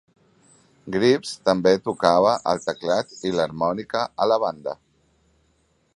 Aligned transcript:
Greaves 0.95 1.33
també 1.49 1.73
tocava 1.89 2.33
el 2.53 2.63
teclat 2.65 3.13
i 3.31 3.35
l'harmònica 3.37 4.05
a 4.27 4.31
la 4.33 4.43
banda. 4.47 4.79